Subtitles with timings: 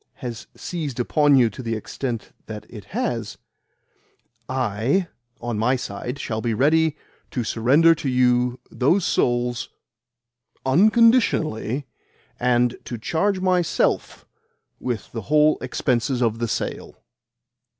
[0.15, 3.37] has seized upon you to the extent that it has,
[4.49, 6.97] I, on my side, shall be ready
[7.29, 9.69] to surrender to you those souls
[10.65, 11.85] UNCONDITIONALLY,
[12.39, 14.25] and to charge myself
[14.79, 16.95] with the whole expenses of the sale."